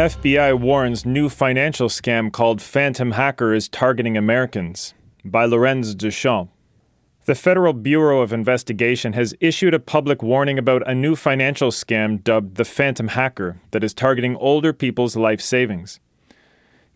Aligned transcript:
FBI 0.00 0.58
warns 0.58 1.04
new 1.04 1.28
financial 1.28 1.88
scam 1.90 2.32
called 2.32 2.62
Phantom 2.62 3.10
Hacker 3.10 3.52
is 3.52 3.68
targeting 3.68 4.16
Americans. 4.16 4.94
By 5.26 5.44
Lorenz 5.44 5.94
Duchamp. 5.94 6.48
The 7.26 7.34
Federal 7.34 7.74
Bureau 7.74 8.22
of 8.22 8.32
Investigation 8.32 9.12
has 9.12 9.34
issued 9.40 9.74
a 9.74 9.78
public 9.78 10.22
warning 10.22 10.58
about 10.58 10.88
a 10.88 10.94
new 10.94 11.16
financial 11.16 11.70
scam 11.70 12.24
dubbed 12.24 12.56
the 12.56 12.64
Phantom 12.64 13.08
Hacker 13.08 13.60
that 13.72 13.84
is 13.84 13.92
targeting 13.92 14.36
older 14.36 14.72
people's 14.72 15.16
life 15.16 15.42
savings. 15.42 16.00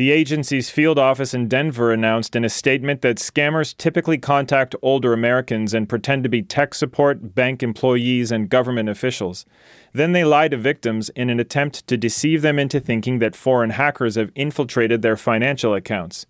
The 0.00 0.12
agency's 0.12 0.70
field 0.70 0.98
office 0.98 1.34
in 1.34 1.46
Denver 1.46 1.92
announced 1.92 2.34
in 2.34 2.42
a 2.42 2.48
statement 2.48 3.02
that 3.02 3.18
scammers 3.18 3.76
typically 3.76 4.16
contact 4.16 4.74
older 4.80 5.12
Americans 5.12 5.74
and 5.74 5.90
pretend 5.90 6.22
to 6.22 6.30
be 6.30 6.40
tech 6.40 6.72
support, 6.72 7.34
bank 7.34 7.62
employees, 7.62 8.32
and 8.32 8.48
government 8.48 8.88
officials. 8.88 9.44
Then 9.92 10.12
they 10.12 10.24
lie 10.24 10.48
to 10.48 10.56
victims 10.56 11.10
in 11.10 11.28
an 11.28 11.38
attempt 11.38 11.86
to 11.86 11.98
deceive 11.98 12.40
them 12.40 12.58
into 12.58 12.80
thinking 12.80 13.18
that 13.18 13.36
foreign 13.36 13.68
hackers 13.68 14.14
have 14.14 14.32
infiltrated 14.34 15.02
their 15.02 15.18
financial 15.18 15.74
accounts, 15.74 16.24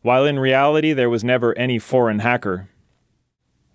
while 0.00 0.26
in 0.26 0.40
reality 0.40 0.92
there 0.92 1.08
was 1.08 1.22
never 1.22 1.56
any 1.56 1.78
foreign 1.78 2.18
hacker. 2.18 2.68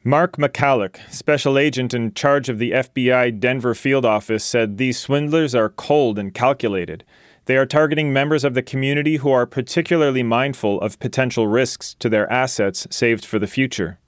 Mark 0.04 0.36
Michalek, 0.36 1.00
special 1.10 1.58
agent 1.58 1.94
in 1.94 2.14
charge 2.14 2.50
of 2.50 2.60
the 2.60 2.72
FBI 2.72 3.40
Denver 3.40 3.74
field 3.74 4.04
office, 4.04 4.44
said 4.44 4.78
these 4.78 5.00
swindlers 5.00 5.56
are 5.56 5.70
cold 5.70 6.20
and 6.20 6.34
calculated. 6.34 7.06
They 7.48 7.56
are 7.56 7.66
targeting 7.66 8.12
members 8.12 8.44
of 8.44 8.56
the 8.56 8.62
community 8.62 9.18
who 9.18 9.32
are 9.32 9.46
particularly 9.46 10.22
mindful 10.22 10.82
of 10.82 11.00
potential 11.00 11.48
risks 11.48 11.94
to 12.00 12.10
their 12.10 12.30
assets 12.30 12.88
saved 12.92 13.24
for 13.24 13.40
the 13.40 13.48
future. 13.48 14.00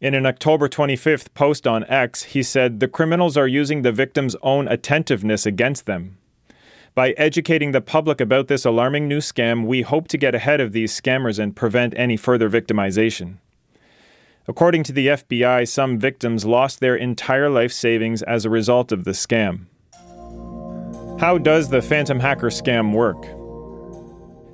In 0.00 0.14
an 0.14 0.26
October 0.26 0.68
25th 0.68 1.32
post 1.34 1.64
on 1.64 1.84
X, 1.84 2.24
he 2.24 2.42
said 2.42 2.80
the 2.80 2.88
criminals 2.88 3.36
are 3.36 3.46
using 3.46 3.82
the 3.82 3.92
victim's 3.92 4.34
own 4.42 4.66
attentiveness 4.66 5.46
against 5.46 5.86
them. 5.86 6.18
By 6.96 7.12
educating 7.12 7.70
the 7.70 7.80
public 7.80 8.20
about 8.20 8.48
this 8.48 8.64
alarming 8.64 9.06
new 9.06 9.20
scam, 9.20 9.64
we 9.64 9.82
hope 9.82 10.08
to 10.08 10.18
get 10.18 10.34
ahead 10.34 10.60
of 10.60 10.72
these 10.72 11.00
scammers 11.00 11.38
and 11.38 11.54
prevent 11.54 11.96
any 11.96 12.16
further 12.16 12.50
victimization. 12.50 13.36
According 14.48 14.82
to 14.84 14.92
the 14.92 15.06
FBI, 15.06 15.68
some 15.68 16.00
victims 16.00 16.44
lost 16.44 16.80
their 16.80 16.96
entire 16.96 17.48
life 17.48 17.72
savings 17.72 18.22
as 18.22 18.44
a 18.44 18.50
result 18.50 18.90
of 18.90 19.04
the 19.04 19.12
scam. 19.12 19.66
How 21.24 21.38
does 21.38 21.70
the 21.70 21.80
Phantom 21.80 22.20
Hacker 22.20 22.50
scam 22.50 22.92
work? 22.92 23.22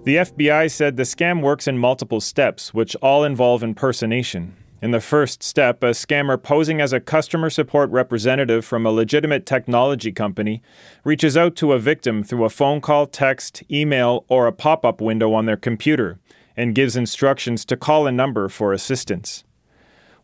The 0.05 0.19
FBI 0.19 0.71
said 0.71 0.97
the 0.97 1.03
scam 1.03 1.43
works 1.43 1.67
in 1.67 1.77
multiple 1.77 2.21
steps, 2.21 2.73
which 2.73 2.95
all 3.03 3.25
involve 3.25 3.65
impersonation. 3.65 4.55
In 4.81 4.93
the 4.93 5.01
first 5.01 5.43
step, 5.43 5.83
a 5.83 5.87
scammer 5.87 6.41
posing 6.41 6.81
as 6.81 6.93
a 6.93 7.01
customer 7.01 7.51
support 7.51 7.91
representative 7.91 8.65
from 8.65 8.87
a 8.87 8.93
legitimate 8.93 9.47
technology 9.47 10.13
company 10.13 10.63
reaches 11.03 11.37
out 11.37 11.57
to 11.57 11.73
a 11.73 11.79
victim 11.81 12.23
through 12.23 12.45
a 12.45 12.49
phone 12.49 12.81
call, 12.81 13.09
text, 13.09 13.65
email, 13.69 14.25
or 14.29 14.47
a 14.47 14.53
pop 14.53 14.85
up 14.85 15.01
window 15.01 15.33
on 15.33 15.47
their 15.47 15.57
computer 15.57 16.21
and 16.57 16.77
gives 16.77 16.95
instructions 16.95 17.65
to 17.65 17.77
call 17.77 18.07
a 18.07 18.13
number 18.13 18.49
for 18.49 18.73
assistance. 18.73 19.43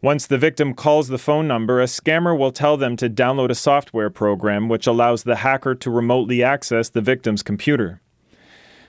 Once 0.03 0.27
the 0.27 0.39
victim 0.39 0.75
calls 0.75 1.09
the 1.09 1.19
phone 1.19 1.49
number, 1.49 1.81
a 1.81 1.87
scammer 1.87 2.39
will 2.39 2.53
tell 2.53 2.77
them 2.77 2.97
to 2.97 3.09
download 3.09 3.51
a 3.51 3.55
software 3.55 4.11
program 4.11 4.69
which 4.69 4.87
allows 4.87 5.23
the 5.23 5.37
hacker 5.37 5.75
to 5.75 5.91
remotely 5.91 6.43
access 6.43 6.89
the 6.89 7.01
victim's 7.01 7.43
computer. 7.43 8.01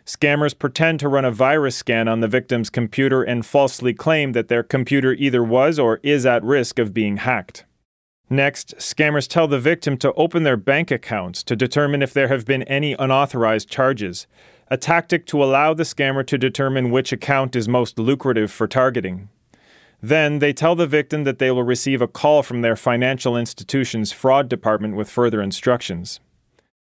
Scammers 0.06 0.58
pretend 0.58 1.00
to 1.00 1.10
run 1.10 1.26
a 1.26 1.32
virus 1.32 1.76
scan 1.76 2.08
on 2.08 2.22
the 2.22 2.28
victim's 2.28 2.70
computer 2.70 3.24
and 3.24 3.46
falsely 3.46 3.94
claim 3.94 4.32
that 4.32 4.48
their 4.48 4.64
computer 4.64 5.14
either 5.14 5.44
was 5.44 5.78
or 5.80 6.00
is 6.04 6.26
at 6.26 6.44
risk 6.44 6.80
of 6.80 6.94
being 6.94 7.18
hacked. 7.18 7.66
Next, 8.30 8.76
scammers 8.78 9.28
tell 9.28 9.48
the 9.48 9.60
victim 9.60 9.98
to 9.98 10.14
open 10.14 10.44
their 10.44 10.58
bank 10.58 10.92
accounts 10.92 11.44
to 11.44 11.56
determine 11.56 12.02
if 12.02 12.14
there 12.14 12.28
have 12.28 12.46
been 12.46 12.64
any 12.64 12.94
unauthorized 12.94 13.70
charges, 13.70 14.28
a 14.70 14.78
tactic 14.78 15.26
to 15.28 15.42
allow 15.42 15.74
the 15.74 15.84
scammer 15.84 16.26
to 16.28 16.38
determine 16.38 16.92
which 16.92 17.14
account 17.14 17.56
is 17.56 17.70
most 17.70 17.98
lucrative 17.98 18.52
for 18.52 18.68
targeting. 18.68 19.30
Then 20.02 20.40
they 20.40 20.54
tell 20.54 20.76
the 20.76 20.88
victim 20.88 21.24
that 21.24 21.40
they 21.40 21.50
will 21.50 21.64
receive 21.64 22.02
a 22.02 22.08
call 22.08 22.44
from 22.44 22.62
their 22.62 22.76
financial 22.76 23.36
institution's 23.36 24.12
fraud 24.12 24.48
department 24.48 24.96
with 24.96 25.10
further 25.10 25.42
instructions. 25.42 26.20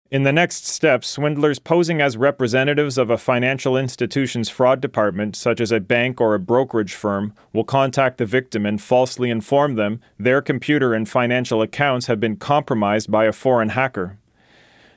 In 0.09 0.23
the 0.23 0.33
next 0.33 0.67
step, 0.67 1.05
swindlers 1.05 1.59
posing 1.59 2.01
as 2.01 2.17
representatives 2.17 2.97
of 2.97 3.11
a 3.11 3.19
financial 3.19 3.77
institution's 3.77 4.49
fraud 4.49 4.81
department, 4.81 5.35
such 5.35 5.61
as 5.61 5.73
a 5.73 5.81
bank 5.81 6.21
or 6.21 6.35
a 6.35 6.39
brokerage 6.39 6.95
firm, 6.95 7.35
will 7.53 7.65
contact 7.65 8.19
the 8.19 8.27
victim 8.27 8.65
and 8.65 8.81
falsely 8.81 9.31
inform 9.31 9.75
them 9.75 10.01
their 10.17 10.41
computer 10.41 10.95
and 10.95 11.09
financial 11.09 11.61
accounts 11.61 12.07
have 12.07 12.21
been 12.21 12.37
compromised 12.37 13.11
by 13.11 13.25
a 13.25 13.33
foreign 13.33 13.71
hacker. 13.71 14.19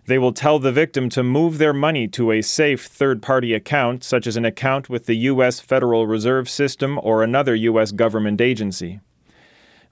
They 0.09 0.17
will 0.17 0.33
tell 0.33 0.57
the 0.57 0.71
victim 0.71 1.07
to 1.09 1.21
move 1.21 1.59
their 1.59 1.71
money 1.71 2.07
to 2.07 2.31
a 2.31 2.41
safe 2.41 2.87
third 2.87 3.21
party 3.21 3.53
account, 3.53 4.03
such 4.03 4.25
as 4.25 4.37
an 4.37 4.43
account 4.43 4.89
with 4.89 5.05
the 5.05 5.13
U.S. 5.17 5.59
Federal 5.59 6.07
Reserve 6.07 6.49
System 6.49 6.99
or 7.03 7.21
another 7.21 7.53
U.S. 7.53 7.91
government 7.91 8.41
agency. 8.41 9.01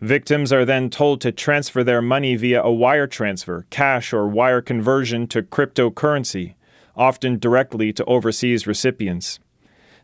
Victims 0.02 0.52
are 0.52 0.66
then 0.66 0.90
told 0.90 1.22
to 1.22 1.32
transfer 1.32 1.84
their 1.84 2.02
money 2.02 2.36
via 2.36 2.64
a 2.64 2.72
wire 2.72 3.06
transfer, 3.06 3.68
cash, 3.70 4.12
or 4.12 4.28
wire 4.28 4.60
conversion 4.60 5.28
to 5.28 5.44
cryptocurrency, 5.44 6.56
often 6.96 7.38
directly 7.38 7.94
to 7.94 8.04
overseas 8.06 8.66
recipients. 8.66 9.40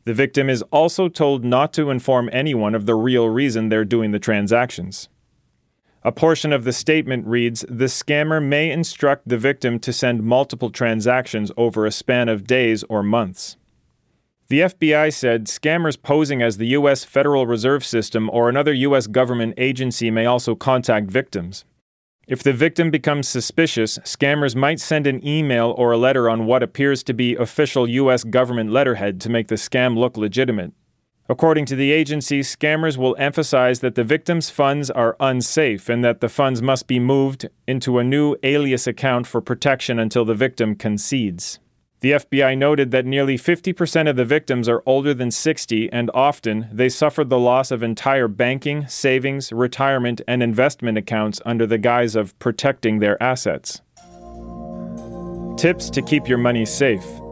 The 0.04 0.14
victim 0.14 0.48
is 0.48 0.62
also 0.70 1.10
told 1.10 1.44
not 1.44 1.74
to 1.74 1.90
inform 1.90 2.30
anyone 2.32 2.76
of 2.76 2.86
the 2.86 2.94
real 2.94 3.30
reason 3.30 3.70
they're 3.70 3.84
doing 3.84 4.12
the 4.12 4.20
transactions. 4.20 5.10
A 6.06 6.12
portion 6.12 6.52
of 6.52 6.66
the 6.66 6.74
statement 6.74 7.26
reads 7.26 7.66
The 7.70 7.86
scammer 7.86 8.46
may 8.46 8.70
instruct 8.70 9.30
the 9.30 9.38
victim 9.38 9.80
to 9.80 9.94
send 9.94 10.24
multiple 10.24 10.70
transactions 10.70 11.50
over 11.56 11.86
a 11.86 11.92
span 11.92 12.28
of 12.28 12.46
days 12.46 12.84
or 12.90 13.02
months. 13.02 13.56
The 14.50 14.60
FBI 14.60 15.14
said 15.14 15.46
scammers 15.46 16.02
posing 16.02 16.42
as 16.42 16.58
the 16.58 16.68
U.S. 16.68 17.06
Federal 17.06 17.48
Reserve 17.48 17.86
System 17.86 18.30
or 18.32 18.50
another 18.50 18.74
U.S. 18.74 19.08
government 19.08 19.54
agency 19.58 20.12
may 20.12 20.26
also 20.26 20.56
contact 20.56 21.10
victims. 21.10 21.64
If 22.28 22.44
the 22.44 22.54
victim 22.54 22.92
becomes 22.92 23.30
suspicious, 23.30 23.98
scammers 24.00 24.56
might 24.56 24.82
send 24.82 25.08
an 25.08 25.26
email 25.26 25.74
or 25.78 25.94
a 25.94 25.98
letter 25.98 26.30
on 26.30 26.46
what 26.46 26.64
appears 26.64 27.02
to 27.04 27.14
be 27.14 27.36
official 27.36 27.90
U.S. 27.90 28.26
government 28.26 28.72
letterhead 28.72 29.22
to 29.22 29.30
make 29.30 29.48
the 29.48 29.56
scam 29.56 29.98
look 29.98 30.18
legitimate. 30.18 30.74
According 31.30 31.66
to 31.68 31.76
the 31.78 31.92
agency, 31.92 32.42
scammers 32.42 32.98
will 32.98 33.16
emphasize 33.18 33.80
that 33.80 33.96
the 33.96 34.04
victim's 34.04 34.50
funds 34.50 34.92
are 34.92 35.16
unsafe 35.22 35.88
and 35.88 36.04
that 36.04 36.20
the 36.20 36.28
funds 36.28 36.62
must 36.62 36.86
be 36.86 37.00
moved 37.00 37.48
into 37.66 37.98
a 37.98 38.04
new 38.04 38.36
alias 38.44 38.88
account 38.88 39.26
for 39.26 39.40
protection 39.40 40.00
until 40.00 40.26
the 40.26 40.36
victim 40.36 40.76
concedes. 40.76 41.60
The 42.02 42.12
FBI 42.12 42.58
noted 42.58 42.92
that 42.92 43.06
nearly 43.06 43.38
50% 43.38 44.10
of 44.10 44.18
the 44.18 44.26
victims 44.26 44.68
are 44.68 44.84
older 44.86 45.14
than 45.14 45.32
60, 45.32 45.90
and 45.94 46.12
often 46.14 46.68
they 46.70 46.90
suffered 46.90 47.30
the 47.30 47.40
loss 47.40 47.72
of 47.72 47.82
entire 47.82 48.28
banking, 48.28 48.86
savings, 48.90 49.54
retirement, 49.54 50.20
and 50.28 50.44
investment 50.44 50.98
accounts 50.98 51.40
under 51.46 51.66
the 51.66 51.78
guise 51.78 52.18
of 52.18 52.38
protecting 52.40 53.00
their 53.00 53.22
assets. 53.24 53.82
Tips 55.56 55.90
to 55.92 56.02
keep 56.02 56.28
your 56.28 56.38
money 56.38 56.66
safe. 56.66 57.23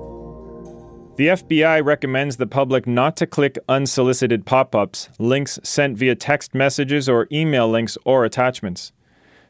The 1.22 1.28
FBI 1.28 1.86
recommends 1.86 2.38
the 2.38 2.48
public 2.48 2.88
not 2.88 3.16
to 3.18 3.28
click 3.28 3.60
unsolicited 3.70 4.44
pop 4.44 4.74
ups, 4.74 5.08
links 5.20 5.60
sent 5.62 5.96
via 5.96 6.16
text 6.16 6.56
messages, 6.56 7.08
or 7.08 7.28
email 7.32 7.70
links 7.70 7.96
or 8.06 8.26
attachments. 8.26 8.92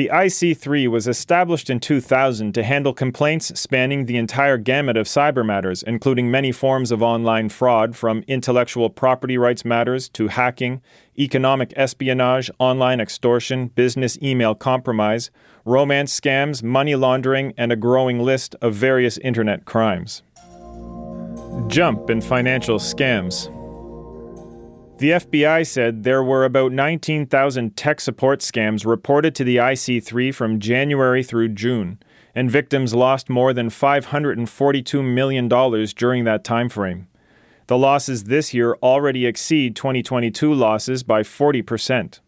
The 0.00 0.08
IC3 0.10 0.88
was 0.88 1.06
established 1.06 1.68
in 1.68 1.78
2000 1.78 2.54
to 2.54 2.62
handle 2.62 2.94
complaints 2.94 3.60
spanning 3.60 4.06
the 4.06 4.16
entire 4.16 4.56
gamut 4.56 4.96
of 4.96 5.06
cyber 5.06 5.44
matters, 5.44 5.82
including 5.82 6.30
many 6.30 6.52
forms 6.52 6.90
of 6.90 7.02
online 7.02 7.50
fraud, 7.50 7.94
from 7.94 8.24
intellectual 8.26 8.88
property 8.88 9.36
rights 9.36 9.62
matters 9.62 10.08
to 10.14 10.28
hacking, 10.28 10.80
economic 11.18 11.74
espionage, 11.76 12.50
online 12.58 12.98
extortion, 12.98 13.66
business 13.66 14.16
email 14.22 14.54
compromise, 14.54 15.30
romance 15.66 16.18
scams, 16.18 16.62
money 16.62 16.94
laundering, 16.94 17.52
and 17.58 17.70
a 17.70 17.76
growing 17.76 18.20
list 18.22 18.56
of 18.62 18.72
various 18.72 19.18
internet 19.18 19.66
crimes. 19.66 20.22
Jump 21.66 22.08
in 22.08 22.22
financial 22.22 22.78
scams. 22.78 23.54
The 25.00 25.12
FBI 25.12 25.66
said 25.66 26.04
there 26.04 26.22
were 26.22 26.44
about 26.44 26.72
19,000 26.72 27.74
tech 27.74 28.02
support 28.02 28.40
scams 28.40 28.84
reported 28.84 29.34
to 29.36 29.44
the 29.44 29.56
IC3 29.56 30.34
from 30.34 30.60
January 30.60 31.22
through 31.22 31.48
June, 31.54 31.98
and 32.34 32.50
victims 32.50 32.92
lost 32.92 33.30
more 33.30 33.54
than 33.54 33.70
$542 33.70 35.02
million 35.02 35.48
during 35.48 36.24
that 36.24 36.44
time 36.44 36.68
frame. 36.68 37.08
The 37.68 37.78
losses 37.78 38.24
this 38.24 38.52
year 38.52 38.76
already 38.82 39.24
exceed 39.24 39.74
2022 39.74 40.52
losses 40.52 41.02
by 41.02 41.22
40%. 41.22 42.20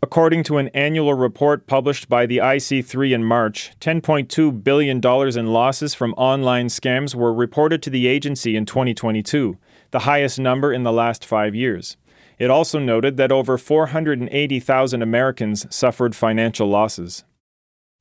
According 0.00 0.44
to 0.44 0.58
an 0.58 0.68
annual 0.68 1.14
report 1.14 1.66
published 1.66 2.08
by 2.08 2.26
the 2.26 2.38
IC3 2.38 3.12
in 3.12 3.24
March, 3.24 3.72
$10.2 3.80 4.62
billion 4.62 5.00
in 5.04 5.52
losses 5.52 5.94
from 5.94 6.14
online 6.14 6.68
scams 6.68 7.16
were 7.16 7.34
reported 7.34 7.82
to 7.82 7.90
the 7.90 8.06
agency 8.06 8.54
in 8.54 8.66
2022 8.66 9.58
the 9.92 10.00
highest 10.00 10.38
number 10.38 10.72
in 10.72 10.82
the 10.82 10.92
last 10.92 11.24
five 11.24 11.54
years. 11.54 11.96
It 12.38 12.50
also 12.50 12.80
noted 12.80 13.16
that 13.18 13.30
over 13.30 13.56
480,000 13.56 15.00
Americans 15.00 15.72
suffered 15.74 16.16
financial 16.16 16.66
losses. 16.66 17.24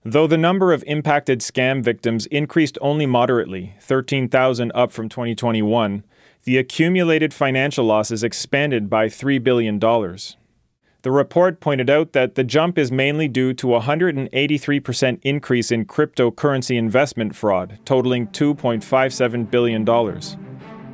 Though 0.04 0.26
the 0.26 0.38
number 0.38 0.74
of 0.74 0.84
impacted 0.88 1.42
scam 1.42 1.84
victims 1.84 2.26
increased 2.28 2.80
only 2.82 3.06
moderately, 3.06 3.76
13,000 3.82 4.72
up 4.74 4.92
from 4.92 5.10
2021, 5.10 6.04
the 6.44 6.58
accumulated 6.58 7.36
financial 7.36 7.86
losses 7.86 8.24
expanded 8.24 8.90
by 8.90 9.08
$3 9.08 9.44
billion. 9.44 9.78
The 9.78 11.12
report 11.12 11.60
pointed 11.60 11.90
out 11.90 12.14
that 12.14 12.34
the 12.34 12.44
jump 12.44 12.80
is 12.80 12.92
mainly 12.92 13.28
due 13.28 13.54
to 13.56 13.76
a 13.76 13.82
183% 13.82 15.20
increase 15.22 15.72
in 15.72 15.86
cryptocurrency 15.86 16.78
investment 16.78 17.36
fraud, 17.36 17.78
totaling 17.86 18.28
$2.57 18.28 19.52
billion. 19.52 20.51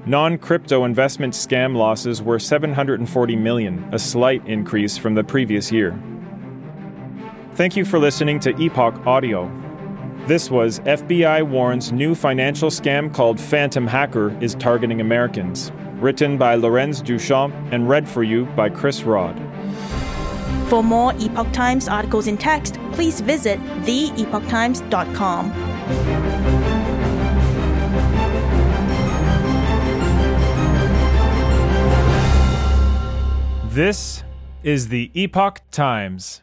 Non-crypto 0.07 0.85
investment 0.85 1.33
scam 1.33 1.75
losses 1.75 2.21
were 2.21 2.39
740 2.39 3.35
million, 3.35 3.85
a 3.91 3.99
slight 3.99 4.41
increase 4.47 4.97
from 4.97 5.15
the 5.15 5.23
previous 5.23 5.69
year. 5.69 6.01
Thank 7.55 7.75
you 7.75 7.83
for 7.83 7.99
listening 7.99 8.39
to 8.39 8.57
Epoch 8.57 9.05
Audio. 9.05 9.51
This 10.25 10.49
was 10.49 10.79
FBI 10.79 11.45
warns 11.45 11.91
new 11.91 12.15
financial 12.15 12.69
scam 12.69 13.13
called 13.13 13.37
Phantom 13.37 13.85
Hacker 13.85 14.33
is 14.41 14.55
targeting 14.55 15.01
Americans. 15.01 15.73
Written 15.99 16.37
by 16.37 16.55
Lorenz 16.55 17.01
Duchamp 17.01 17.53
and 17.73 17.89
read 17.89 18.07
for 18.07 18.23
you 18.23 18.45
by 18.55 18.69
Chris 18.69 19.03
Rod. 19.03 19.37
For 20.69 20.81
more 20.81 21.13
Epoch 21.19 21.51
Times 21.51 21.89
articles 21.89 22.27
in 22.27 22.37
text, 22.37 22.75
please 22.93 23.19
visit 23.19 23.59
theepochtimes.com. 23.83 26.46
This 33.77 34.23
is 34.63 34.87
the 34.87 35.11
Epoch 35.13 35.61
Times. 35.69 36.41